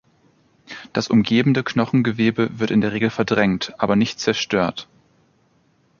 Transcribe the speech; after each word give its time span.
Das 0.93 1.09
umgebende 1.09 1.63
Knochengewebe 1.63 2.57
wird 2.57 2.71
in 2.71 2.81
der 2.81 2.91
Regel 2.91 3.11
verdrängt, 3.11 3.75
aber 3.77 3.95
nicht 3.95 4.19
zerstört. 4.19 4.87